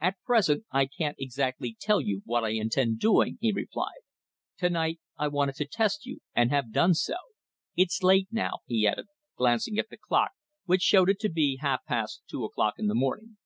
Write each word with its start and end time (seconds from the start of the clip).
"At 0.00 0.22
present 0.24 0.64
I 0.70 0.86
can't 0.86 1.16
exactly 1.18 1.76
tell 1.80 2.00
you 2.00 2.22
what 2.24 2.44
I 2.44 2.50
intend 2.50 3.00
doing," 3.00 3.36
he 3.40 3.50
replied. 3.50 3.98
"To 4.58 4.70
night 4.70 5.00
I 5.16 5.26
wanted 5.26 5.56
to 5.56 5.64
test 5.64 6.06
you, 6.06 6.20
and 6.36 6.50
have 6.52 6.70
done 6.70 6.94
so. 6.94 7.16
It's 7.74 8.00
late 8.04 8.28
now," 8.30 8.60
he 8.66 8.86
added, 8.86 9.06
glancing 9.36 9.76
at 9.80 9.88
the 9.88 9.96
clock, 9.98 10.30
which 10.66 10.82
showed 10.82 11.10
it 11.10 11.18
to 11.18 11.28
be 11.28 11.58
half 11.60 11.84
past 11.84 12.22
two 12.30 12.44
o'clock 12.44 12.74
in 12.78 12.86
the 12.86 12.94
morning. 12.94 13.38